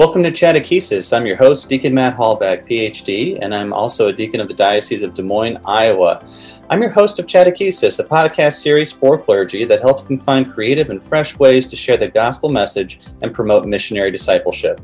[0.00, 1.14] Welcome to Chadechesis.
[1.14, 5.02] I'm your host, Deacon Matt Halbach, PhD, and I'm also a deacon of the Diocese
[5.02, 6.26] of Des Moines, Iowa.
[6.70, 10.88] I'm your host of Chadechesis, a podcast series for clergy that helps them find creative
[10.88, 14.80] and fresh ways to share the gospel message and promote missionary discipleship.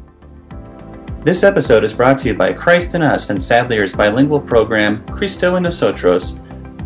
[1.23, 5.56] This episode is brought to you by Christ in Us and Sadlier's bilingual program, Cristo
[5.56, 6.41] en Nosotros.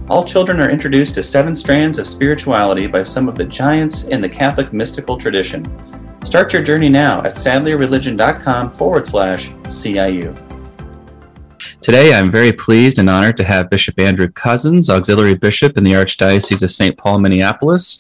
[0.09, 4.20] All children are introduced to seven strands of spirituality by some of the giants in
[4.20, 5.66] the Catholic mystical tradition.
[6.24, 10.37] Start your journey now at sadlierreligion.com forward slash CIU.
[11.80, 15.93] Today, I'm very pleased and honored to have Bishop Andrew Cozzens, Auxiliary Bishop in the
[15.93, 16.96] Archdiocese of St.
[16.96, 17.98] Paul, Minneapolis.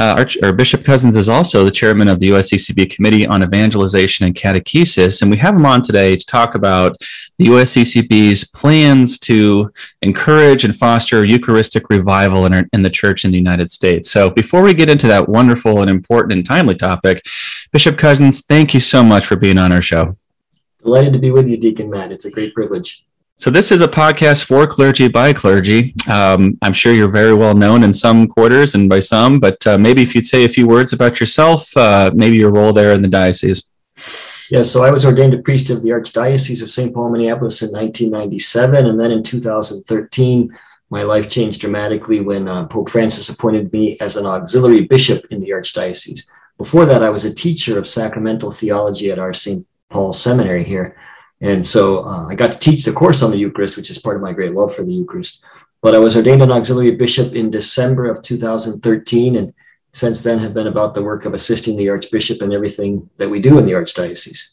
[0.00, 4.34] Uh, Arch, Bishop Cozzens is also the chairman of the USCCB Committee on Evangelization and
[4.34, 6.96] Catechesis, and we have him on today to talk about
[7.36, 13.30] the USCCB's plans to encourage and foster Eucharistic revival in, our, in the church in
[13.30, 14.10] the United States.
[14.10, 17.22] So, before we get into that wonderful and important and timely topic,
[17.70, 20.16] Bishop Cozzens, thank you so much for being on our show.
[20.82, 22.10] Delighted to be with you, Deacon Matt.
[22.10, 23.04] It's a great privilege.
[23.40, 25.94] So this is a podcast for clergy by clergy.
[26.10, 29.78] Um, I'm sure you're very well known in some quarters and by some, but uh,
[29.78, 33.00] maybe if you'd say a few words about yourself, uh, maybe your role there in
[33.00, 33.62] the diocese.
[34.50, 36.92] Yeah, so I was ordained a priest of the Archdiocese of St.
[36.92, 40.54] Paul, Minneapolis in 1997, and then in 2013,
[40.90, 45.40] my life changed dramatically when uh, Pope Francis appointed me as an auxiliary bishop in
[45.40, 46.26] the Archdiocese.
[46.58, 49.66] Before that, I was a teacher of sacramental theology at our St.
[49.88, 50.94] Paul Seminary here.
[51.40, 54.16] And so uh, I got to teach the course on the Eucharist, which is part
[54.16, 55.44] of my great love for the Eucharist.
[55.80, 59.54] But I was ordained an auxiliary bishop in December of 2013, and
[59.94, 63.40] since then have been about the work of assisting the Archbishop in everything that we
[63.40, 64.50] do in the Archdiocese.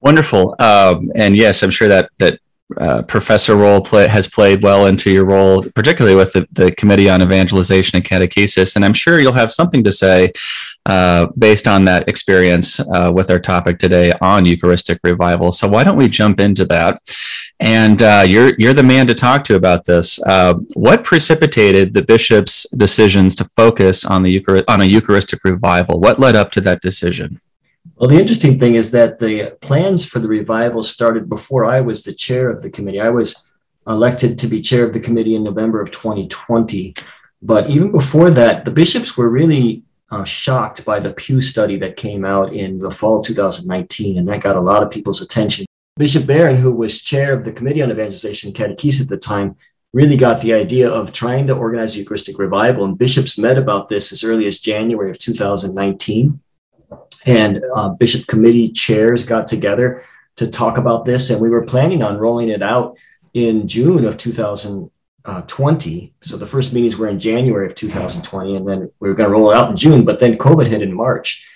[0.00, 2.40] Wonderful, um, and yes, I'm sure that that
[2.78, 7.08] uh, professor role play, has played well into your role, particularly with the, the Committee
[7.08, 8.76] on Evangelization and Catechesis.
[8.76, 10.32] And I'm sure you'll have something to say
[10.86, 15.52] uh, based on that experience uh, with our topic today on Eucharistic revival.
[15.52, 16.98] So why don't we jump into that?
[17.60, 20.20] And uh, you're you're the man to talk to about this.
[20.22, 26.00] Uh, what precipitated the bishop's decisions to focus on the Euchar- on a Eucharistic revival?
[26.00, 27.40] What led up to that decision?
[28.00, 32.02] Well, the interesting thing is that the plans for the revival started before I was
[32.02, 32.98] the chair of the committee.
[32.98, 33.52] I was
[33.86, 36.94] elected to be chair of the committee in November of 2020.
[37.42, 41.98] But even before that, the bishops were really uh, shocked by the Pew study that
[41.98, 45.66] came out in the fall 2019, and that got a lot of people's attention.
[45.98, 49.56] Bishop Barron, who was chair of the Committee on Evangelization and Catechesis at the time,
[49.92, 52.86] really got the idea of trying to organize Eucharistic revival.
[52.86, 56.40] And bishops met about this as early as January of 2019.
[57.26, 60.02] And uh, bishop committee chairs got together
[60.36, 62.96] to talk about this, and we were planning on rolling it out
[63.34, 64.90] in June of 2000,
[65.24, 66.14] uh, 20.
[66.22, 69.32] So the first meetings were in January of 2020, and then we were going to
[69.32, 71.46] roll it out in June, but then COVID hit in March.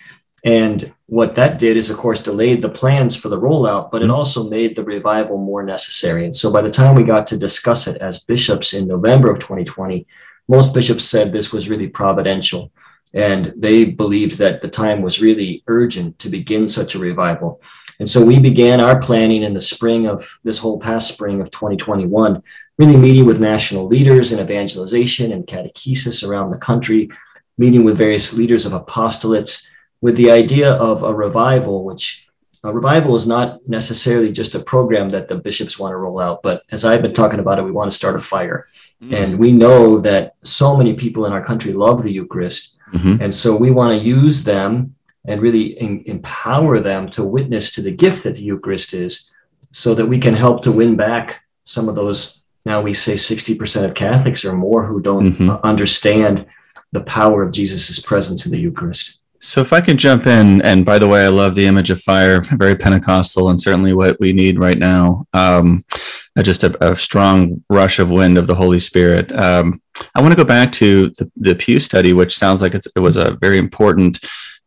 [0.45, 4.11] And what that did is, of course, delayed the plans for the rollout, but it
[4.11, 6.27] also made the revival more necessary.
[6.27, 9.39] And so by the time we got to discuss it as bishops in November of
[9.39, 10.07] 2020,
[10.47, 12.71] most bishops said this was really providential.
[13.15, 17.63] And they believed that the time was really urgent to begin such a revival.
[18.01, 21.51] And so we began our planning in the spring of this whole past spring of
[21.53, 22.43] 2021
[22.79, 27.09] really meeting with national leaders in evangelization and catechesis around the country,
[27.57, 29.67] meeting with various leaders of apostolates
[30.01, 32.27] with the idea of a revival, which
[32.65, 36.43] a revival is not necessarily just a program that the bishops want to roll out,
[36.43, 38.67] but as I've been talking about it, we want to start a fire.
[39.03, 39.15] Mm-hmm.
[39.15, 42.74] And we know that so many people in our country love the Eucharist.
[42.93, 43.23] Mm-hmm.
[43.23, 44.95] And so we want to use them
[45.27, 49.33] and really in, empower them to witness to the gift that the Eucharist is
[49.73, 53.85] so that we can help to win back some of those now we say 60%
[53.85, 55.51] of Catholics or more who don't mm-hmm.
[55.67, 56.47] understand
[56.93, 59.21] the power of Jesus' presence in the Eucharist.
[59.41, 62.01] So, if I could jump in, and by the way, I love the image of
[62.01, 65.27] fire, very Pentecostal, and certainly what we need right now.
[65.35, 65.85] Um,
[66.43, 69.31] just a, a, strong rush of wind of the Holy Spirit.
[69.33, 69.81] Um,
[70.15, 73.17] I want to go back to the, the Pew study, which sounds like it was
[73.17, 74.19] a very important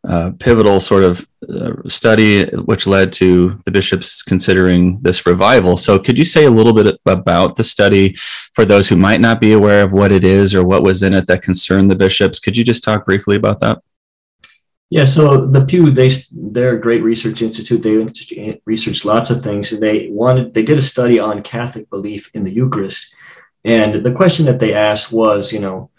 [0.07, 5.75] uh, pivotal sort of uh, study which led to the bishops considering this revival.
[5.75, 8.15] So, could you say a little bit about the study
[8.53, 11.13] for those who might not be aware of what it is or what was in
[11.13, 12.39] it that concerned the bishops?
[12.39, 13.79] Could you just talk briefly about that?
[14.89, 17.83] Yeah, so the Pew they they're a great research institute.
[17.83, 22.31] They researched lots of things, and they wanted they did a study on Catholic belief
[22.33, 23.13] in the Eucharist.
[23.65, 25.89] And the question that they asked was, you know,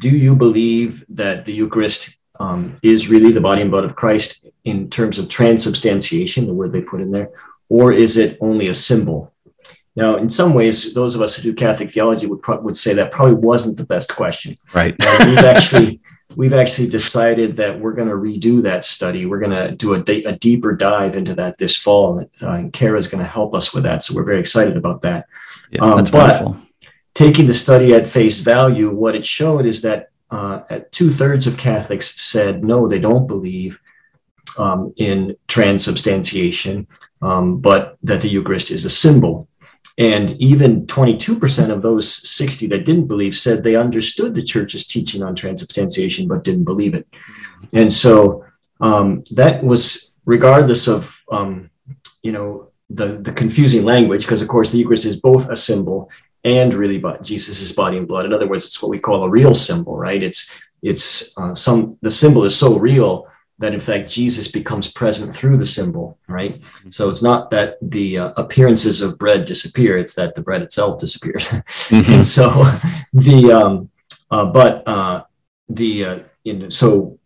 [0.00, 4.46] do you believe that the Eucharist um, is really the body and blood of Christ
[4.64, 7.30] in terms of transubstantiation, the word they put in there,
[7.68, 9.32] or is it only a symbol?
[9.96, 12.94] Now, in some ways, those of us who do Catholic theology would, pro- would say
[12.94, 14.56] that probably wasn't the best question.
[14.72, 14.94] Right.
[15.26, 16.00] we've actually
[16.36, 19.26] we've actually decided that we're going to redo that study.
[19.26, 22.20] We're going to do a, a, deeper dive into that this fall.
[22.20, 24.02] Uh, and CARA is going to help us with that.
[24.02, 25.26] So we're very excited about that.
[25.70, 26.66] Yeah, um, that's but wonderful.
[27.14, 30.60] taking the study at face value, what it showed is that uh,
[30.92, 33.80] two thirds of Catholics said no, they don't believe
[34.58, 36.86] um, in transubstantiation,
[37.22, 39.48] um, but that the Eucharist is a symbol.
[39.98, 45.22] And even 22% of those 60 that didn't believe said they understood the church's teaching
[45.22, 47.06] on transubstantiation, but didn't believe it.
[47.72, 48.44] And so
[48.80, 51.70] um, that was regardless of, um,
[52.22, 56.10] you know, the, the confusing language, because of course the Eucharist is both a symbol
[56.44, 58.24] and really but Jesus' body and blood.
[58.24, 60.22] In other words, it's what we call a real symbol, right?
[60.22, 60.50] It's
[60.82, 63.26] it's uh, some the symbol is so real
[63.60, 66.60] that in fact Jesus becomes present through the symbol, right?
[66.90, 70.98] So it's not that the uh, appearances of bread disappear; it's that the bread itself
[70.98, 71.48] disappears.
[71.90, 72.12] Mm-hmm.
[72.12, 72.48] and so
[73.12, 73.90] the um,
[74.30, 75.24] uh, but uh,
[75.68, 77.18] the uh, you know, so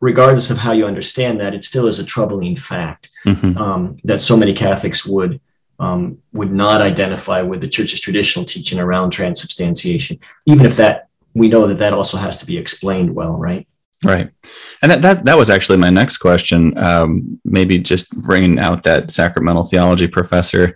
[0.00, 3.56] regardless of how you understand that, it still is a troubling fact mm-hmm.
[3.56, 5.40] um, that so many Catholics would
[5.78, 11.48] um, would not identify with the Church's traditional teaching around transubstantiation, even if that we
[11.48, 13.66] know that that also has to be explained well, right?
[14.04, 14.30] Right,
[14.80, 16.78] and that that, that was actually my next question.
[16.78, 20.72] Um, maybe just bringing out that sacramental theology professor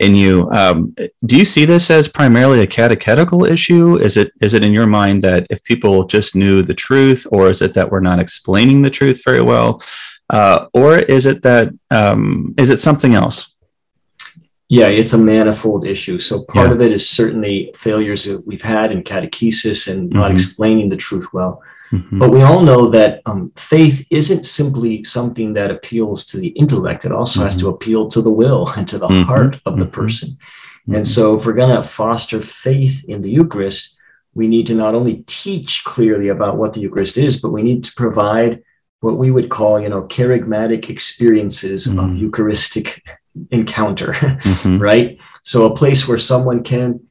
[0.00, 0.50] in you.
[0.50, 0.92] Um,
[1.24, 3.98] do you see this as primarily a catechetical issue?
[3.98, 7.48] Is it is it in your mind that if people just knew the truth, or
[7.48, 9.80] is it that we're not explaining the truth very well,
[10.30, 13.54] uh, or is it that um, is it something else?
[14.68, 16.18] Yeah, it's a manifold issue.
[16.18, 16.74] So part yeah.
[16.74, 20.36] of it is certainly failures that we've had in catechesis and not mm-hmm.
[20.36, 21.62] explaining the truth well.
[21.94, 22.18] Mm-hmm.
[22.18, 27.04] But we all know that um, faith isn't simply something that appeals to the intellect,
[27.04, 27.46] it also mm-hmm.
[27.46, 27.74] has to mm-hmm.
[27.74, 29.22] appeal to the will and to the mm-hmm.
[29.22, 29.92] heart of the mm-hmm.
[29.92, 30.36] person.
[30.86, 31.04] And mm-hmm.
[31.04, 33.98] so, if we're going to foster faith in the Eucharist,
[34.34, 37.84] we need to not only teach clearly about what the Eucharist is, but we need
[37.84, 38.62] to provide
[39.00, 43.02] what we would call, you know, charismatic experiences of Eucharistic
[43.50, 44.14] encounter,
[44.64, 45.18] right?
[45.42, 47.06] So, a place where someone can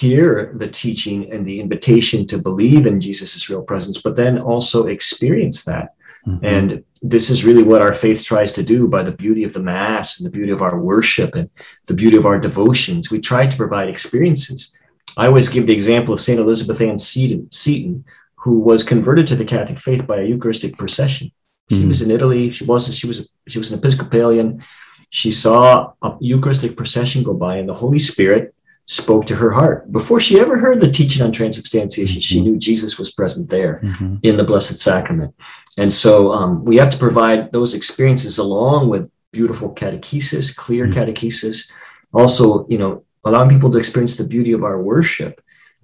[0.00, 4.88] hear the teaching and the invitation to believe in Jesus' real presence, but then also
[4.88, 5.94] experience that.
[6.26, 6.44] Mm-hmm.
[6.44, 9.62] And this is really what our faith tries to do by the beauty of the
[9.62, 11.48] Mass and the beauty of our worship and
[11.86, 13.12] the beauty of our devotions.
[13.12, 14.72] We try to provide experiences.
[15.16, 16.40] I always give the example of St.
[16.40, 18.04] Elizabeth Ann Seton, Seton,
[18.34, 21.30] who was converted to the Catholic faith by a Eucharistic procession.
[21.70, 21.88] She mm-hmm.
[21.88, 22.50] was in Italy.
[22.50, 22.96] She wasn't.
[22.96, 23.28] She was.
[23.46, 24.64] She was an Episcopalian.
[25.10, 28.54] She saw a Eucharistic procession go by, and the Holy Spirit
[28.86, 29.90] spoke to her heart.
[29.90, 32.44] Before she ever heard the teaching on transubstantiation, she mm-hmm.
[32.44, 34.16] knew Jesus was present there mm-hmm.
[34.22, 35.34] in the Blessed Sacrament.
[35.78, 40.98] And so um, we have to provide those experiences along with beautiful catechesis, clear mm-hmm.
[40.98, 41.70] catechesis,
[42.12, 45.40] also, you know, allowing people to experience the beauty of our worship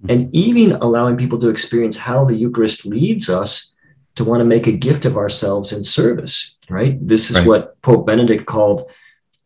[0.09, 3.75] and even allowing people to experience how the Eucharist leads us
[4.15, 6.97] to want to make a gift of ourselves in service, right?
[7.05, 7.47] This is right.
[7.47, 8.89] what Pope Benedict called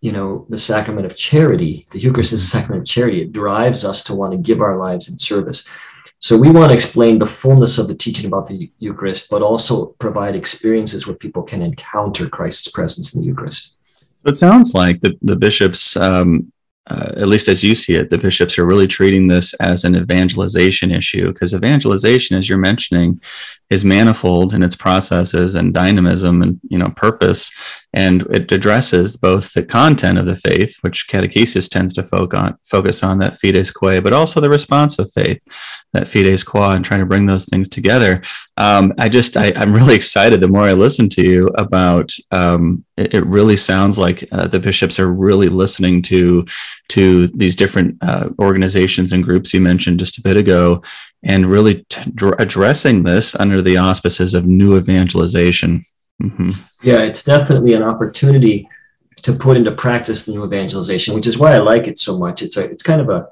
[0.06, 1.88] you know, the sacrament of charity.
[1.90, 3.24] The Eucharist is a sacrament of charity.
[3.24, 5.68] It drives us to want to give our lives in service.
[6.20, 9.88] So we want to explain the fullness of the teaching about the Eucharist, but also
[9.98, 13.74] provide experiences where people can encounter Christ's presence in the Eucharist.
[14.22, 16.52] So it sounds like the, the bishops, um,
[16.86, 19.96] uh, at least as you see it, the bishops are really treating this as an
[19.96, 23.20] evangelization issue because evangelization, as you're mentioning,
[23.70, 27.52] is manifold in its processes and dynamism and you know purpose.
[27.94, 33.20] And it addresses both the content of the faith which catechesis tends to focus on
[33.20, 35.42] that fides quae but also the response of faith
[35.94, 38.22] that fides qua and trying to bring those things together.
[38.58, 40.42] Um, i just I, am really excited.
[40.42, 44.60] The more i listen to you about um, it, it, really sounds like uh, the
[44.60, 46.46] bishops are really listening to
[46.90, 50.82] to these different uh, organizations and groups you mentioned just a bit ago
[51.24, 55.84] and really t- addressing this under the auspices of new evangelization.
[56.22, 56.52] Mm-hmm.
[56.84, 58.70] Yeah, it's definitely an opportunity
[59.24, 62.42] to put into practice the new evangelization, which is why I like it so much.
[62.42, 63.28] It's a, it's kind of a,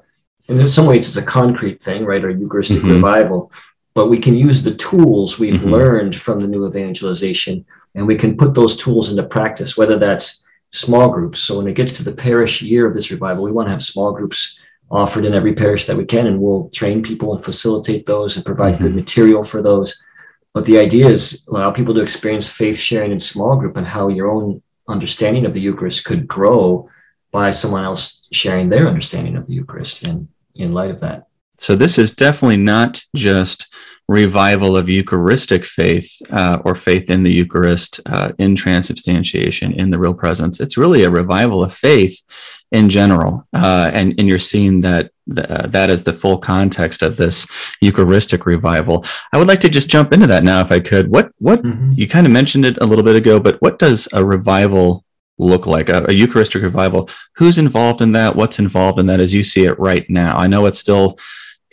[0.48, 2.22] in some ways, it's a concrete thing, right?
[2.22, 2.92] Our Eucharistic mm-hmm.
[2.92, 3.52] revival,
[3.94, 5.70] but we can use the tools we've mm-hmm.
[5.70, 10.43] learned from the new evangelization, and we can put those tools into practice, whether that's
[10.74, 11.40] small groups.
[11.40, 13.82] So when it gets to the parish year of this revival, we want to have
[13.82, 14.58] small groups
[14.90, 18.44] offered in every parish that we can, and we'll train people and facilitate those and
[18.44, 18.84] provide mm-hmm.
[18.84, 20.04] good material for those.
[20.52, 24.08] But the idea is allow people to experience faith sharing in small group and how
[24.08, 26.88] your own understanding of the Eucharist could grow
[27.30, 31.28] by someone else sharing their understanding of the Eucharist in, in light of that.
[31.58, 33.66] So this is definitely not just
[34.08, 39.98] revival of Eucharistic faith uh, or faith in the Eucharist, uh, in transubstantiation, in the
[39.98, 40.60] real presence.
[40.60, 42.20] It's really a revival of faith
[42.70, 47.16] in general, uh, and and you're seeing that uh, that is the full context of
[47.16, 47.46] this
[47.80, 49.04] Eucharistic revival.
[49.32, 51.08] I would like to just jump into that now, if I could.
[51.08, 51.92] What what mm-hmm.
[51.92, 55.04] you kind of mentioned it a little bit ago, but what does a revival
[55.38, 55.88] look like?
[55.88, 57.08] A, a Eucharistic revival?
[57.36, 58.36] Who's involved in that?
[58.36, 60.36] What's involved in that as you see it right now?
[60.36, 61.18] I know it's still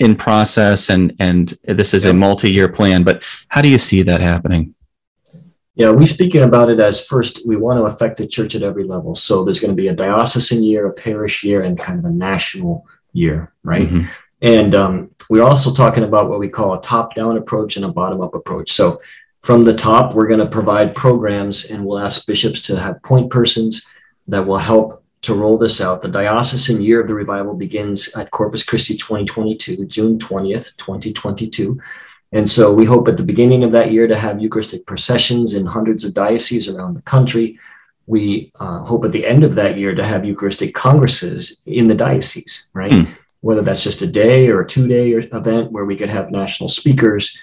[0.02, 4.20] in process and and this is a multi-year plan but how do you see that
[4.20, 4.74] happening?
[5.76, 8.84] Yeah we speaking about it as first we want to affect the church at every
[8.84, 9.14] level.
[9.14, 12.10] So there's going to be a diocesan year a parish year and kind of a
[12.10, 13.88] national year right?
[13.88, 14.06] Mm-hmm.
[14.42, 18.34] and um, we're also talking about what we call a top-down approach and a bottom-up
[18.34, 18.72] approach.
[18.72, 19.00] So
[19.44, 23.30] from the top we're going to provide programs and we'll ask bishops to have point
[23.30, 23.86] persons
[24.28, 26.02] that will help to roll this out.
[26.02, 31.80] The diocesan year of the revival begins at Corpus Christi 2022, June 20th, 2022.
[32.32, 35.66] And so we hope at the beginning of that year to have Eucharistic processions in
[35.66, 37.60] hundreds of dioceses around the country.
[38.08, 41.96] We uh, hope at the end of that year to have Eucharistic congresses in the
[41.96, 42.92] diocese, right?
[42.92, 43.08] Mm.
[43.42, 46.70] Whether that's just a day or a two day event where we could have national
[46.70, 47.38] speakers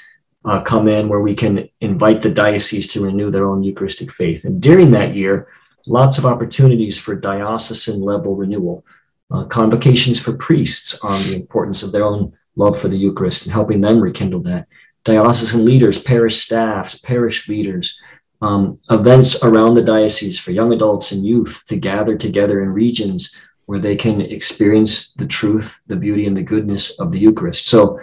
[0.44, 4.44] uh, come in, where we can invite the diocese to renew their own Eucharistic faith.
[4.44, 5.48] And during that year,
[5.88, 8.84] lots of opportunities for diocesan level renewal,
[9.30, 13.52] uh, convocations for priests on the importance of their own love for the Eucharist and
[13.52, 14.66] helping them rekindle that.
[15.04, 17.98] Diocesan leaders, parish staffs, parish leaders,
[18.40, 23.34] um, events around the diocese for young adults and youth to gather together in regions
[23.66, 27.66] where they can experience the truth, the beauty, and the goodness of the Eucharist.
[27.66, 28.00] So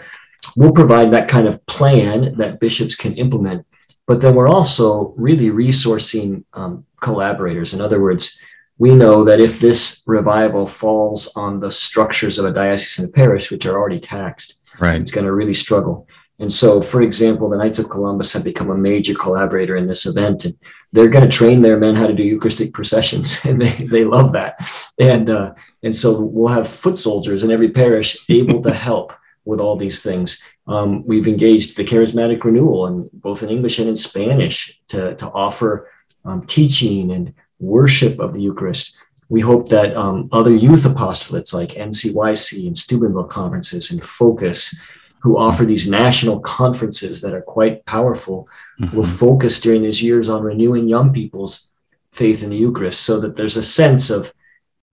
[0.56, 3.66] we'll provide that kind of plan that bishops can implement.
[4.08, 7.74] But then we're also really resourcing um, collaborators.
[7.74, 8.40] In other words,
[8.78, 13.12] we know that if this revival falls on the structures of a diocese and a
[13.12, 15.02] parish, which are already taxed, right.
[15.02, 16.08] it's going to really struggle.
[16.40, 20.06] And so, for example, the Knights of Columbus have become a major collaborator in this
[20.06, 20.54] event, and
[20.92, 24.34] they're going to train their men how to do Eucharistic processions, and they, they love
[24.34, 24.60] that.
[25.00, 29.14] And uh, and so we'll have foot soldiers in every parish able to help
[29.46, 30.44] with all these things.
[30.68, 35.30] Um, we've engaged the Charismatic Renewal, and both in English and in Spanish, to to
[35.32, 35.90] offer
[36.26, 38.98] um, teaching and worship of the Eucharist.
[39.30, 44.76] We hope that um, other youth apostolates like NCYC and Steubenville conferences and Focus,
[45.20, 48.48] who offer these national conferences that are quite powerful,
[48.80, 48.96] mm-hmm.
[48.96, 51.72] will focus during these years on renewing young people's
[52.12, 54.32] faith in the Eucharist so that there's a sense of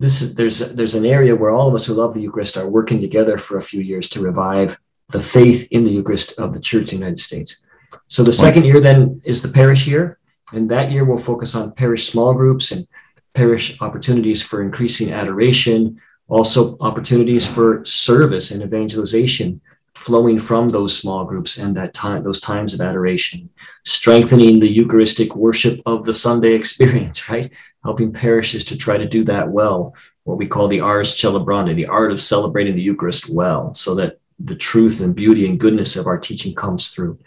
[0.02, 3.00] this there's there's an area where all of us who love the Eucharist are working
[3.00, 4.78] together for a few years to revive
[5.10, 7.64] the faith in the Eucharist of the Church in the United States.
[8.08, 10.18] So the second year then is the parish year.
[10.52, 12.86] And that year, we'll focus on parish small groups and
[13.34, 19.60] parish opportunities for increasing adoration, also opportunities for service and evangelization
[19.94, 23.48] flowing from those small groups and that time those times of adoration
[23.84, 27.52] strengthening the eucharistic worship of the sunday experience right?
[27.84, 29.94] Helping parishes to try to do that well
[30.24, 34.18] what we call the ars celebrandi the art of celebrating the eucharist well so that
[34.44, 37.18] the truth and beauty and goodness of our teaching comes through.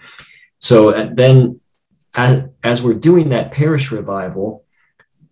[0.60, 1.60] So uh, then
[2.14, 4.65] as, as we're doing that parish revival,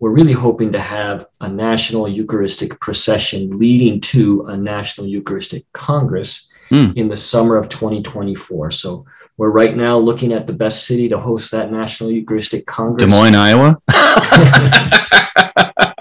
[0.00, 6.50] we're really hoping to have a national Eucharistic procession leading to a national Eucharistic Congress
[6.70, 6.96] mm.
[6.96, 8.70] in the summer of 2024.
[8.70, 13.04] So we're right now looking at the best city to host that national Eucharistic Congress.
[13.04, 13.80] Des Moines, Iowa.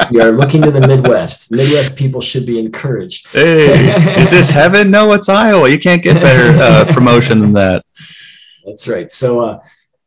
[0.12, 1.52] we are looking to the Midwest.
[1.52, 3.28] Midwest people should be encouraged.
[3.30, 4.92] hey, is this heaven?
[4.92, 5.70] No, it's Iowa.
[5.70, 7.86] You can't get better uh, promotion than that.
[8.66, 9.10] That's right.
[9.12, 9.60] So, uh,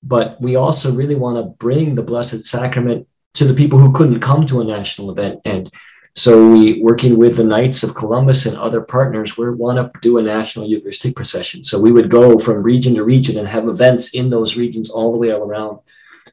[0.02, 4.20] but we also really want to bring the Blessed Sacrament to the people who couldn't
[4.20, 5.40] come to a national event.
[5.44, 5.70] And
[6.14, 10.16] so we, working with the Knights of Columbus and other partners, we want to do
[10.16, 11.62] a national Eucharistic procession.
[11.62, 15.12] So we would go from region to region and have events in those regions all
[15.12, 15.80] the way all around.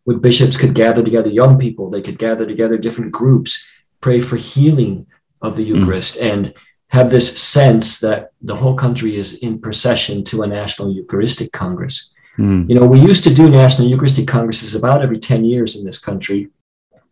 [0.05, 3.63] With bishops could gather together young people, they could gather together different groups,
[4.00, 5.05] pray for healing
[5.41, 5.75] of the hmm.
[5.75, 6.31] Eucharist, mm.
[6.31, 6.53] and
[6.88, 12.13] have this sense that the whole country is in procession to a national Eucharistic Congress.
[12.38, 12.69] Mm.
[12.69, 16.00] You know, we used to do National Eucharistic Congresses about every 10 years in this
[16.00, 16.50] country.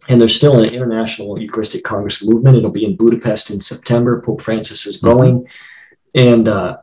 [0.10, 2.58] And there's still an international Eucharistic Congress movement.
[2.58, 4.22] It'll be in Budapest in September.
[4.22, 5.08] Pope Francis is mm-hmm.
[5.08, 5.39] going.
[5.41, 6.27] Mm-hmm.
[6.29, 6.77] And uh,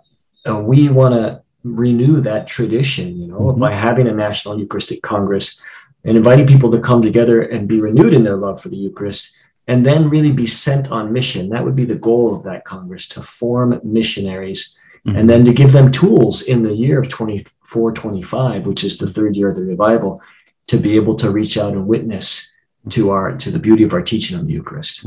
[0.49, 3.61] uh, we want to renew that tradition, you know, mm-hmm.
[3.61, 5.61] by having a National Eucharistic Congress
[6.05, 9.37] and inviting people to come together and be renewed in their love for the Eucharist
[9.67, 11.51] and then really be sent on mission.
[11.51, 14.77] That would be the goal of that Congress to form missionaries
[15.09, 15.17] Mm-hmm.
[15.17, 19.07] And then to give them tools in the year of 24, 25, which is the
[19.07, 20.21] third year of the revival,
[20.67, 22.48] to be able to reach out and witness
[22.91, 25.07] to our to the beauty of our teaching on the Eucharist.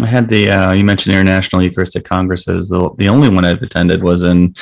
[0.00, 2.68] I had the uh, you mentioned International Eucharistic Congresses.
[2.68, 4.56] The the only one I've attended was in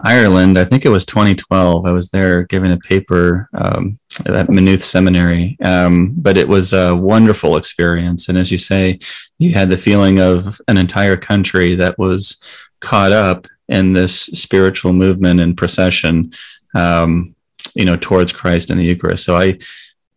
[0.00, 0.58] Ireland.
[0.58, 1.86] I think it was 2012.
[1.86, 6.94] I was there giving a paper um, at Maynooth Seminary, um, but it was a
[6.94, 8.28] wonderful experience.
[8.28, 8.98] And as you say,
[9.38, 12.36] you had the feeling of an entire country that was
[12.80, 16.34] caught up in this spiritual movement and procession,
[16.74, 17.34] um,
[17.74, 19.24] you know, towards Christ and the Eucharist.
[19.24, 19.58] So I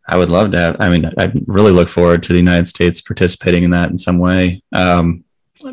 [0.08, 0.78] I would love to have.
[0.80, 4.20] I mean, I really look forward to the United States participating in that in some
[4.20, 4.62] way.
[4.74, 5.24] Um,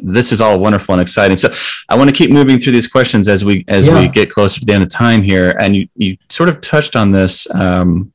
[0.02, 1.36] this is all wonderful and exciting.
[1.36, 1.52] So
[1.88, 3.98] I want to keep moving through these questions as we as yeah.
[3.98, 5.56] we get closer to the end of time here.
[5.60, 7.48] And you you sort of touched on this.
[7.54, 8.12] Um,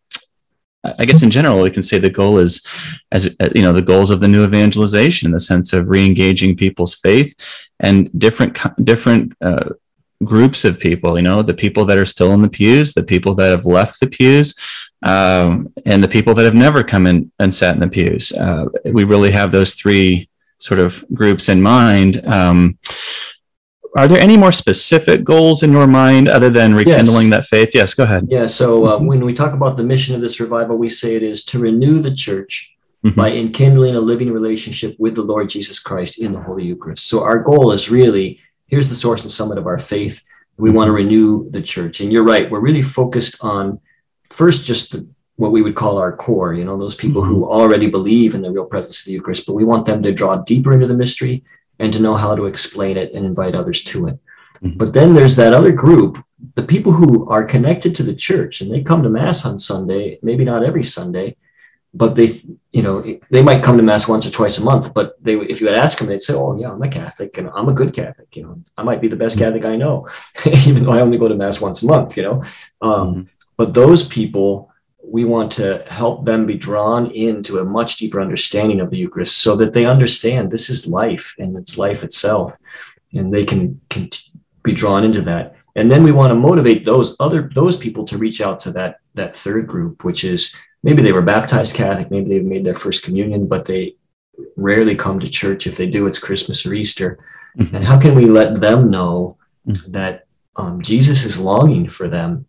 [0.98, 2.66] I guess in general, we can say the goal is,
[3.12, 6.96] as you know, the goals of the new evangelization in the sense of re-engaging people's
[6.96, 7.36] faith
[7.82, 9.72] and different different uh,
[10.24, 11.18] groups of people.
[11.18, 14.00] You know, the people that are still in the pews, the people that have left
[14.00, 14.56] the pews,
[15.04, 18.32] um, and the people that have never come in and sat in the pews.
[18.32, 22.26] Uh, we really have those three sort of groups in mind.
[22.26, 22.78] Um,
[23.98, 27.38] are there any more specific goals in your mind other than rekindling yes.
[27.38, 27.72] that faith?
[27.74, 28.28] Yes, go ahead.
[28.30, 31.24] Yeah, so uh, when we talk about the mission of this revival, we say it
[31.24, 33.20] is to renew the church mm-hmm.
[33.20, 37.08] by enkindling a living relationship with the Lord Jesus Christ in the Holy Eucharist.
[37.08, 38.40] So our goal is really
[38.70, 40.22] here's the source and summit of our faith.
[40.58, 42.02] We want to renew the church.
[42.02, 43.80] And you're right, we're really focused on
[44.30, 47.32] first just the, what we would call our core, you know, those people mm-hmm.
[47.32, 50.12] who already believe in the real presence of the Eucharist, but we want them to
[50.12, 51.44] draw deeper into the mystery
[51.80, 54.20] and to know how to explain it and invite others to it.
[54.62, 54.78] Mm-hmm.
[54.78, 56.24] But then there's that other group,
[56.56, 60.20] the people who are connected to the church and they come to Mass on Sunday,
[60.22, 61.38] maybe not every Sunday,
[61.94, 62.40] but they,
[62.72, 64.94] you know, they might come to Mass once or twice a month.
[64.94, 67.50] But they, if you had asked them, they'd say, "Oh, yeah, I'm a Catholic, and
[67.50, 68.36] I'm a good Catholic.
[68.36, 69.46] You know, I might be the best mm-hmm.
[69.46, 70.08] Catholic I know,
[70.68, 72.16] even though I only go to Mass once a month.
[72.16, 72.44] You know,
[72.82, 73.22] um, mm-hmm.
[73.60, 74.72] But those people,
[75.04, 79.40] we want to help them be drawn into a much deeper understanding of the Eucharist,
[79.40, 82.54] so that they understand this is life and it's life itself,
[83.14, 84.10] and they can, can
[84.64, 85.46] be drawn into that.
[85.76, 89.02] And then we want to motivate those other those people to reach out to that
[89.16, 93.04] that third group, which is maybe they were baptized Catholic, maybe they've made their first
[93.04, 93.96] communion, but they
[94.56, 95.68] rarely come to church.
[95.68, 97.20] If they do, it's Christmas or Easter.
[97.58, 97.76] Mm-hmm.
[97.76, 99.36] And how can we let them know
[99.68, 99.92] mm-hmm.
[99.92, 102.46] that um, Jesus is longing for them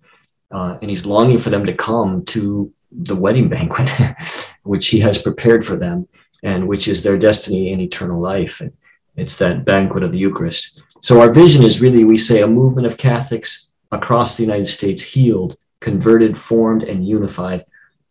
[0.50, 3.90] uh, and he's longing for them to come to the wedding banquet,
[4.62, 6.08] which he has prepared for them
[6.42, 8.60] and which is their destiny in eternal life.
[8.60, 8.72] And
[9.16, 10.82] it's that banquet of the Eucharist.
[11.00, 15.02] So our vision is really, we say, a movement of Catholics across the United States
[15.02, 17.64] healed, converted, formed, and unified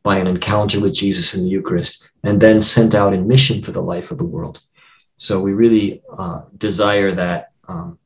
[0.04, 3.72] by an encounter with Jesus in the Eucharist, and then sent out in mission for
[3.72, 4.62] the life of the world.
[5.18, 8.00] So we really uh, desire that um,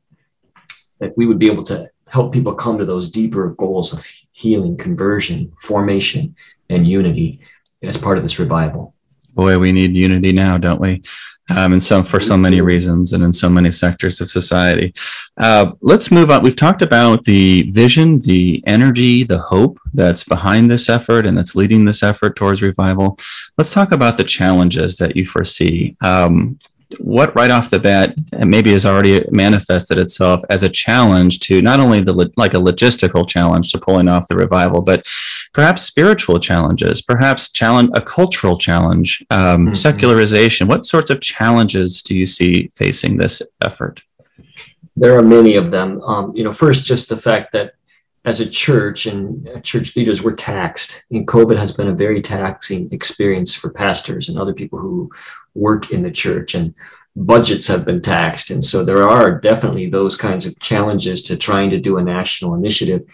[0.98, 4.76] that we would be able to help people come to those deeper goals of healing,
[4.76, 6.34] conversion, formation,
[6.70, 7.40] and unity
[7.82, 8.94] as part of this revival.
[9.34, 11.02] Boy, we need unity now, don't we?
[11.50, 14.94] um, and so for so many reasons and in so many sectors of society.
[15.36, 16.42] Uh, let's move on.
[16.42, 21.54] We've talked about the vision, the energy, the hope that's behind this effort and that's
[21.54, 23.18] leading this effort towards revival.
[23.58, 25.96] Let's talk about the challenges that you foresee.
[26.00, 26.58] Um,
[26.98, 28.14] what right off the bat
[28.46, 33.28] maybe has already manifested itself as a challenge to not only the like a logistical
[33.28, 35.06] challenge to pulling off the revival but
[35.52, 39.74] perhaps spiritual challenges perhaps challenge a cultural challenge um, mm-hmm.
[39.74, 44.00] secularization what sorts of challenges do you see facing this effort
[44.96, 47.74] there are many of them um, you know first just the fact that
[48.24, 51.04] as a church and church leaders, we're taxed.
[51.10, 55.10] And COVID has been a very taxing experience for pastors and other people who
[55.54, 56.54] work in the church.
[56.54, 56.74] And
[57.16, 58.50] budgets have been taxed.
[58.50, 62.54] And so there are definitely those kinds of challenges to trying to do a national
[62.54, 63.04] initiative.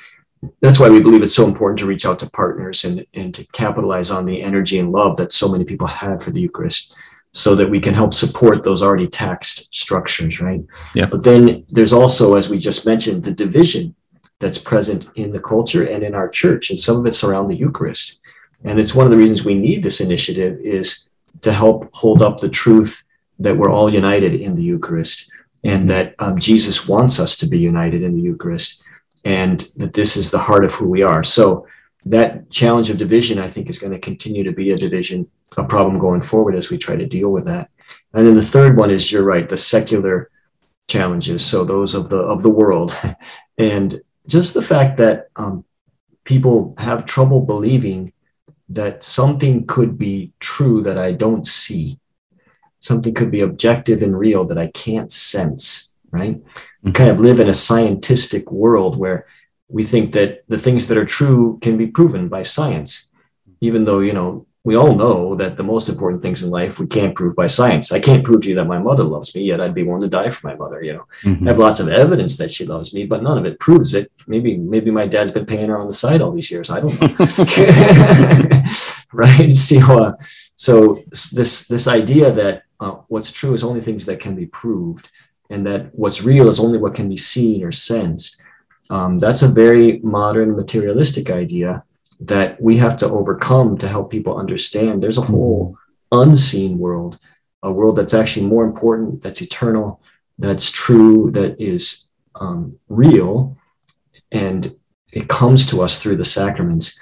[0.63, 3.47] That's why we believe it's so important to reach out to partners and, and to
[3.49, 6.95] capitalize on the energy and love that so many people have for the Eucharist
[7.33, 10.65] so that we can help support those already taxed structures, right?
[10.95, 11.07] Yeah.
[11.07, 13.95] But then there's also, as we just mentioned, the division
[14.41, 17.57] that's present in the culture and in our church, and some of it's around the
[17.57, 18.19] Eucharist.
[18.65, 21.07] And it's one of the reasons we need this initiative is
[21.43, 23.03] to help hold up the truth
[23.39, 25.31] that we're all united in the Eucharist
[25.65, 28.83] and that um, Jesus wants us to be united in the Eucharist
[29.25, 31.23] and that this is the heart of who we are.
[31.23, 31.67] So
[32.07, 35.65] that challenge of division, I think, is going to continue to be a division, a
[35.65, 37.71] problem going forward as we try to deal with that.
[38.15, 40.31] And then the third one is, you're right, the secular
[40.89, 41.45] challenges.
[41.45, 42.97] So those of the of the world,
[43.59, 45.65] and just the fact that um,
[46.25, 48.13] people have trouble believing
[48.71, 51.99] that something could be true that I don't see.
[52.79, 56.37] Something could be objective and real that I can't sense, right?
[56.37, 56.59] Mm-hmm.
[56.83, 59.27] We kind of live in a scientific world where
[59.69, 63.11] we think that the things that are true can be proven by science,
[63.61, 66.87] even though, you know, we all know that the most important things in life we
[66.87, 67.93] can't prove by science.
[67.93, 70.09] I can't prove to you that my mother loves me, yet I'd be willing to
[70.09, 70.83] die for my mother.
[70.83, 71.49] You know, mm-hmm.
[71.49, 74.13] I have lots of evidence that she loves me, but none of it proves it.
[74.27, 76.71] Maybe, maybe my dad's been paying her on the side all these years.
[76.71, 77.09] I don't know.
[79.13, 79.57] right?
[79.57, 80.13] So, uh,
[80.57, 85.09] so this this idea that uh, what's true is only things that can be proved,
[85.49, 88.43] and that what's real is only what can be seen or sensed.
[88.91, 91.85] Um, that's a very modern materialistic idea
[92.21, 95.77] that we have to overcome to help people understand there's a whole
[96.13, 97.19] unseen world,
[97.63, 100.03] a world that's actually more important, that's eternal,
[100.39, 102.05] that's true, that is
[102.35, 103.57] um, real,
[104.31, 104.77] and
[105.13, 106.99] it comes to us through the sacraments.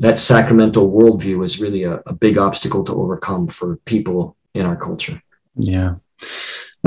[0.00, 4.76] That sacramental worldview is really a, a big obstacle to overcome for people in our
[4.76, 5.22] culture.
[5.56, 5.96] Yeah.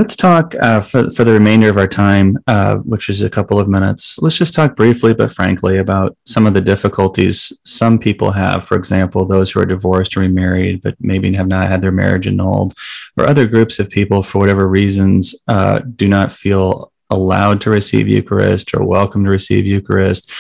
[0.01, 3.59] Let's talk uh, for, for the remainder of our time, uh, which is a couple
[3.59, 4.17] of minutes.
[4.17, 8.65] Let's just talk briefly, but frankly, about some of the difficulties some people have.
[8.65, 12.25] For example, those who are divorced or remarried, but maybe have not had their marriage
[12.25, 12.75] annulled,
[13.15, 18.07] or other groups of people, for whatever reasons, uh, do not feel allowed to receive
[18.07, 20.31] Eucharist or welcome to receive Eucharist.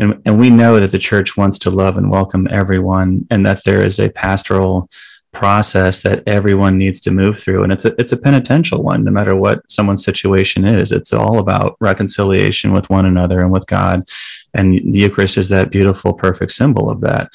[0.00, 3.62] And, and we know that the church wants to love and welcome everyone, and that
[3.62, 4.90] there is a pastoral
[5.34, 7.64] process that everyone needs to move through.
[7.64, 10.92] And it's a it's a penitential one no matter what someone's situation is.
[10.92, 14.08] It's all about reconciliation with one another and with God.
[14.54, 17.30] And the eucharist is that beautiful perfect symbol of that.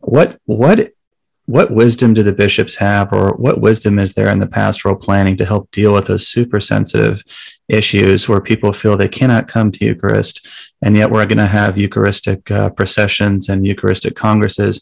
[0.00, 0.92] What what
[1.46, 5.36] what wisdom do the bishops have or what wisdom is there in the pastoral planning
[5.36, 7.22] to help deal with those super sensitive
[7.68, 10.46] issues where people feel they cannot come to eucharist
[10.82, 14.80] and yet we're going to have eucharistic uh, processions and eucharistic congresses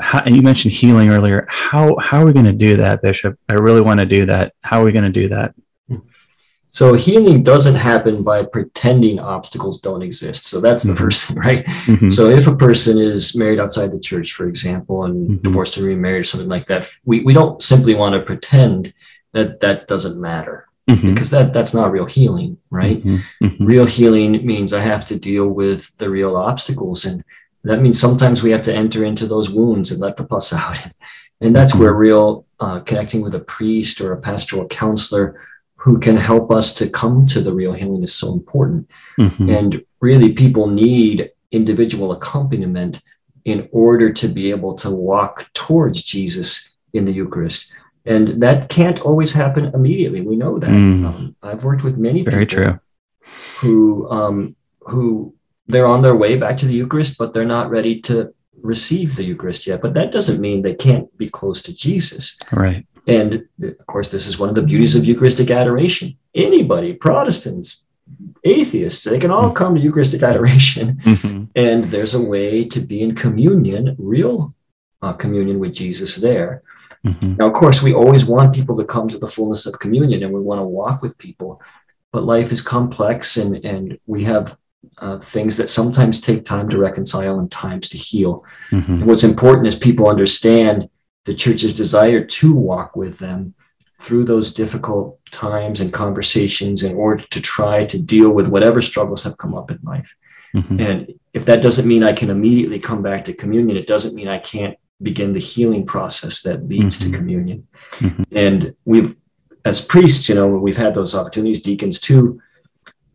[0.00, 1.46] how, and you mentioned healing earlier.
[1.48, 3.38] How how are we going to do that, Bishop?
[3.48, 4.54] I really want to do that.
[4.62, 5.54] How are we going to do that?
[6.74, 10.46] So healing doesn't happen by pretending obstacles don't exist.
[10.46, 11.04] So that's the mm-hmm.
[11.04, 11.64] first thing, right?
[11.64, 12.08] Mm-hmm.
[12.08, 15.42] So if a person is married outside the church, for example, and mm-hmm.
[15.42, 18.92] divorced and remarried or something like that, we, we don't simply want to pretend
[19.34, 21.14] that that doesn't matter mm-hmm.
[21.14, 22.98] because that that's not real healing, right?
[22.98, 23.46] Mm-hmm.
[23.46, 23.64] Mm-hmm.
[23.64, 27.22] Real healing means I have to deal with the real obstacles and
[27.64, 30.78] that means sometimes we have to enter into those wounds and let the pus out.
[31.40, 35.38] And that's where real uh, connecting with a priest or a pastoral counselor
[35.76, 38.88] who can help us to come to the real healing is so important.
[39.20, 39.50] Mm-hmm.
[39.50, 43.02] And really, people need individual accompaniment
[43.44, 47.72] in order to be able to walk towards Jesus in the Eucharist.
[48.06, 50.22] And that can't always happen immediately.
[50.22, 50.70] We know that.
[50.70, 51.04] Mm.
[51.04, 52.80] Um, I've worked with many Very people true.
[53.60, 55.34] who um, who
[55.66, 59.24] they're on their way back to the Eucharist, but they're not ready to receive the
[59.24, 59.80] Eucharist yet.
[59.82, 62.36] But that doesn't mean they can't be close to Jesus.
[62.52, 62.86] Right.
[63.06, 66.16] And of course, this is one of the beauties of Eucharistic adoration.
[66.34, 67.86] Anybody, Protestants,
[68.44, 69.54] atheists, they can all mm-hmm.
[69.54, 71.00] come to Eucharistic adoration.
[71.04, 71.44] Mm-hmm.
[71.54, 74.54] And there's a way to be in communion, real
[75.02, 76.62] uh, communion with Jesus there.
[77.06, 77.36] Mm-hmm.
[77.36, 80.32] Now, of course, we always want people to come to the fullness of communion and
[80.32, 81.60] we want to walk with people,
[82.10, 84.56] but life is complex and, and we have
[84.98, 88.44] uh, things that sometimes take time to reconcile and times to heal.
[88.70, 88.92] Mm-hmm.
[88.92, 90.88] And what's important is people understand
[91.24, 93.54] the church's desire to walk with them
[94.00, 99.22] through those difficult times and conversations in order to try to deal with whatever struggles
[99.22, 100.14] have come up in life.
[100.54, 100.80] Mm-hmm.
[100.80, 104.28] And if that doesn't mean I can immediately come back to communion, it doesn't mean
[104.28, 107.12] I can't begin the healing process that leads mm-hmm.
[107.12, 107.66] to communion.
[107.94, 108.22] Mm-hmm.
[108.36, 109.16] And we've,
[109.64, 112.40] as priests, you know, we've had those opportunities, deacons too,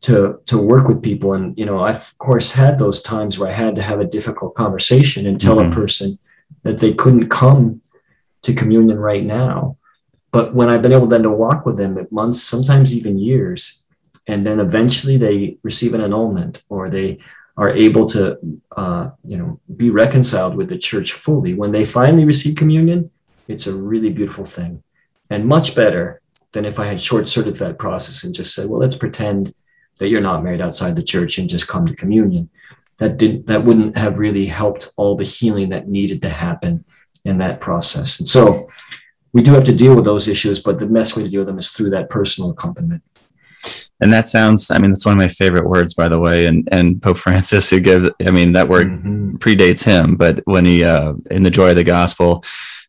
[0.01, 1.33] to to work with people.
[1.33, 4.05] And you know i've of course had those times where i had to have a
[4.05, 5.71] difficult conversation and tell mm-hmm.
[5.71, 6.19] a person
[6.63, 7.81] that they couldn't come
[8.41, 9.77] to communion right now.
[10.31, 13.83] But when i've been able then to walk with them at months sometimes even years
[14.27, 17.19] and then eventually they receive an annulment or they
[17.57, 18.37] are able to
[18.77, 21.53] uh, you know be reconciled with the church fully.
[21.53, 23.11] When they finally receive communion
[23.47, 24.83] it's a really beautiful thing.
[25.31, 28.95] And much better than if i had short-circuited that process and just said well let's
[28.95, 29.53] pretend
[29.99, 32.49] that you're not married outside the church and just come to communion.
[32.97, 36.83] That didn't that wouldn't have really helped all the healing that needed to happen
[37.23, 38.19] in that process.
[38.19, 38.69] And so
[39.31, 41.47] we do have to deal with those issues, but the best way to deal with
[41.47, 43.03] them is through that personal accompaniment.
[44.01, 46.45] And that sounds, I mean, that's one of my favorite words, by the way.
[46.45, 49.35] And and Pope Francis, who gives, I mean, that word mm-hmm.
[49.37, 52.43] predates him, but when he, uh, in the joy of the gospel,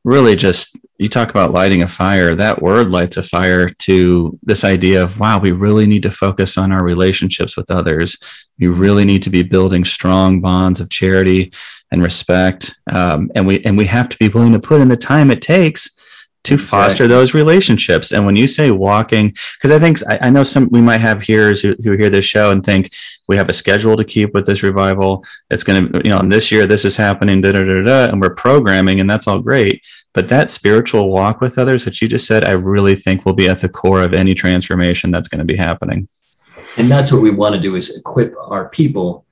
[0.04, 4.64] really just you talk about lighting a fire that word lights a fire to this
[4.64, 8.18] idea of wow we really need to focus on our relationships with others.
[8.58, 11.52] We really need to be building strong bonds of charity
[11.90, 12.78] and respect.
[12.92, 15.42] Um, and we and we have to be willing to put in the time it
[15.42, 15.96] takes
[16.44, 16.78] to exactly.
[16.78, 18.12] foster those relationships.
[18.12, 21.20] And when you say walking, because I think I, I, know some we might have
[21.20, 22.92] hearers who, who, hear this show and think
[23.28, 25.24] we have a schedule to keep with this revival.
[25.50, 28.04] It's going to, you know, and this year this is happening, da da da da,
[28.10, 29.82] and we're programming, and that's all great.
[30.12, 33.48] But that spiritual walk with others, which you just said, I really think will be
[33.48, 36.08] at the core of any transformation that's going to be happening.
[36.76, 39.26] And that's what we want to do is equip our people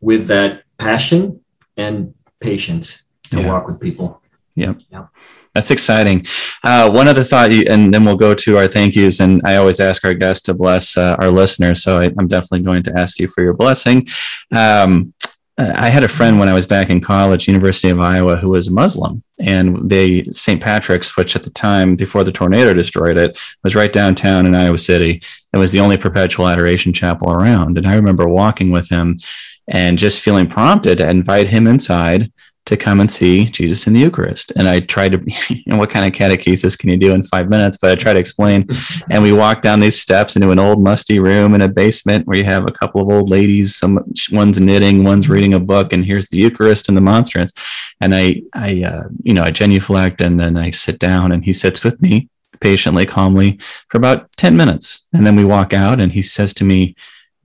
[0.00, 1.40] with that passion
[1.76, 3.48] and patience to yeah.
[3.48, 4.22] walk with people.
[4.56, 4.80] Yep.
[4.90, 5.06] Yeah.
[5.54, 6.26] That's exciting.
[6.64, 9.20] Uh, one other thought, and then we'll go to our thank yous.
[9.20, 11.82] And I always ask our guests to bless uh, our listeners.
[11.82, 14.08] So I, am definitely going to ask you for your blessing.
[14.50, 15.14] Um,
[15.56, 18.66] I had a friend when I was back in college, University of Iowa, who was
[18.66, 20.60] a Muslim, and they St.
[20.60, 24.78] Patrick's, which at the time before the tornado destroyed it, was right downtown in Iowa
[24.78, 25.22] City.
[25.52, 29.20] It was the only perpetual adoration chapel around, and I remember walking with him
[29.68, 32.32] and just feeling prompted to invite him inside
[32.66, 34.52] to come and see Jesus in the Eucharist.
[34.56, 35.22] And I tried to,
[35.54, 37.76] you know, what kind of catechesis can you do in five minutes?
[37.76, 38.66] But I tried to explain.
[39.10, 42.38] And we walked down these steps into an old musty room in a basement where
[42.38, 43.76] you have a couple of old ladies.
[43.76, 44.00] Some
[44.32, 47.52] one's knitting, one's reading a book, and here's the Eucharist and the monstrance.
[48.00, 51.52] And I, I, uh, you know, I genuflect and then I sit down, and he
[51.52, 52.28] sits with me
[52.60, 56.64] patiently, calmly for about ten minutes, and then we walk out, and he says to
[56.64, 56.96] me.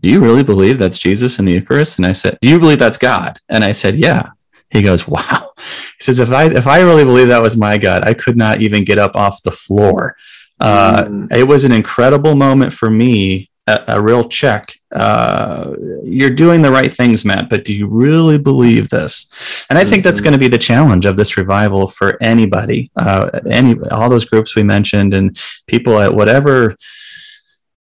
[0.02, 1.98] Do you really believe that's Jesus in the Eucharist?
[1.98, 3.38] And I said, Do you believe that's God?
[3.50, 4.30] And I said, Yeah.
[4.72, 8.08] He goes, "Wow." He says, "If I if I really believe that was my God,
[8.08, 10.16] I could not even get up off the floor."
[10.60, 11.34] Uh, mm.
[11.34, 14.74] It was an incredible moment for me, a, a real check.
[14.94, 19.32] Uh, you're doing the right things, Matt, but do you really believe this?
[19.70, 19.92] And I mm-hmm.
[19.92, 20.26] think that's mm-hmm.
[20.26, 24.56] going to be the challenge of this revival for anybody, uh, any all those groups
[24.56, 26.76] we mentioned, and people at whatever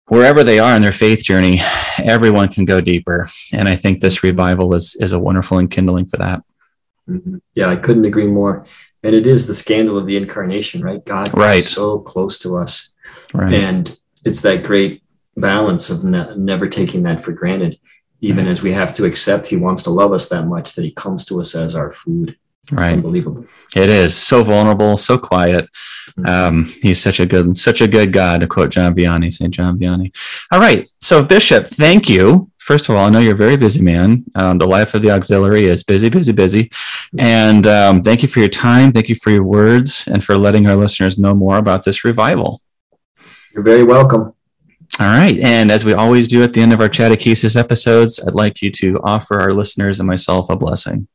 [0.07, 1.61] wherever they are in their faith journey,
[1.97, 3.29] everyone can go deeper.
[3.53, 6.43] And I think this revival is is a wonderful enkindling for that.
[7.09, 7.37] Mm-hmm.
[7.53, 8.65] Yeah, I couldn't agree more.
[9.03, 11.03] And it is the scandal of the incarnation, right?
[11.05, 11.63] God right.
[11.63, 12.93] so close to us.
[13.33, 13.53] Right.
[13.53, 15.03] And it's that great
[15.37, 17.79] balance of ne- never taking that for granted,
[18.21, 18.51] even right.
[18.51, 21.25] as we have to accept he wants to love us that much that he comes
[21.25, 22.37] to us as our food.
[22.71, 22.87] Right.
[22.87, 23.45] It's unbelievable.
[23.75, 25.67] It is so vulnerable, so quiet.
[26.17, 26.25] Mm-hmm.
[26.25, 29.53] Um, he's such a good, such a good God, to quote John Vianney, St.
[29.53, 30.15] John Vianney.
[30.51, 30.89] All right.
[31.01, 34.25] So, Bishop, thank you first of all, I know you're a very busy man.
[34.33, 36.71] Um, the life of the auxiliary is busy, busy, busy.
[37.19, 38.91] And um, thank you for your time.
[38.91, 42.61] Thank you for your words and for letting our listeners know more about this revival.
[43.53, 44.33] You're very welcome.
[44.99, 45.37] All right.
[45.39, 48.71] And as we always do at the end of our Catechesis episodes, I'd like you
[48.71, 51.07] to offer our listeners and myself a blessing.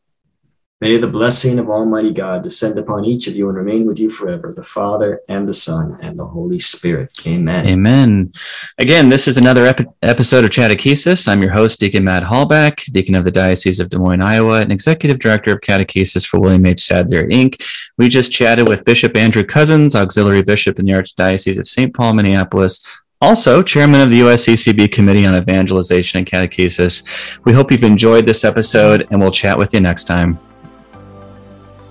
[0.82, 4.08] May the blessing of Almighty God descend upon each of you and remain with you
[4.08, 7.12] forever, the Father and the Son and the Holy Spirit.
[7.26, 7.68] Amen.
[7.68, 8.32] Amen.
[8.78, 11.28] Again, this is another epi- episode of Catechesis.
[11.28, 14.72] I'm your host, Deacon Matt Halbach, Deacon of the Diocese of Des Moines, Iowa, and
[14.72, 16.80] Executive Director of Catechesis for William H.
[16.80, 17.62] Sadlier, Inc.
[17.98, 21.92] We just chatted with Bishop Andrew Cozzens, Auxiliary Bishop in the Archdiocese of St.
[21.92, 22.82] Paul, Minneapolis,
[23.20, 27.38] also chairman of the USCCB Committee on Evangelization and Catechesis.
[27.44, 30.38] We hope you've enjoyed this episode, and we'll chat with you next time.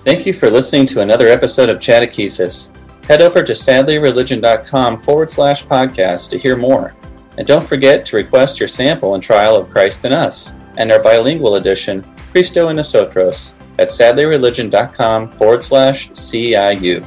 [0.04, 2.74] Thank you for listening to another episode of Catechesis.
[3.06, 6.94] Head over to sadlierreligion.com forward slash podcast to hear more.
[7.36, 11.02] And don't forget to request your sample and trial of Christ in Us and our
[11.02, 17.04] bilingual edition, Cristo en Nosotros, at sadlierreligion.com forward slash CIU.